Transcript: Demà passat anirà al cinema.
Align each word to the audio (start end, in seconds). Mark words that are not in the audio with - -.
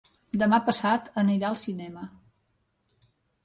Demà 0.43 0.59
passat 0.69 1.11
anirà 1.23 1.47
al 1.51 1.59
cinema. 1.67 2.09